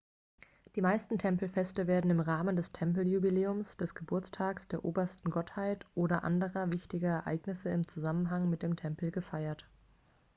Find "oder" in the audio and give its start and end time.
5.93-6.23